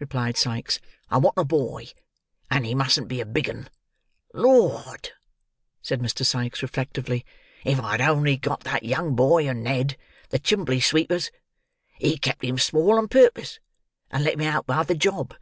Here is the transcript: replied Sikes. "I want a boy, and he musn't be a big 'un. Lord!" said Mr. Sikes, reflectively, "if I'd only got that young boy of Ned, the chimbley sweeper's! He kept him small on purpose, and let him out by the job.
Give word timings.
replied 0.00 0.36
Sikes. 0.36 0.78
"I 1.08 1.16
want 1.16 1.38
a 1.38 1.46
boy, 1.46 1.86
and 2.50 2.66
he 2.66 2.74
musn't 2.74 3.08
be 3.08 3.22
a 3.22 3.24
big 3.24 3.48
'un. 3.48 3.70
Lord!" 4.34 5.12
said 5.80 6.00
Mr. 6.00 6.26
Sikes, 6.26 6.60
reflectively, 6.60 7.24
"if 7.64 7.80
I'd 7.80 8.02
only 8.02 8.36
got 8.36 8.64
that 8.64 8.82
young 8.82 9.14
boy 9.16 9.48
of 9.48 9.56
Ned, 9.56 9.96
the 10.28 10.38
chimbley 10.38 10.78
sweeper's! 10.82 11.30
He 11.98 12.18
kept 12.18 12.44
him 12.44 12.58
small 12.58 12.98
on 12.98 13.08
purpose, 13.08 13.60
and 14.10 14.24
let 14.24 14.34
him 14.34 14.42
out 14.42 14.66
by 14.66 14.82
the 14.82 14.94
job. 14.94 15.34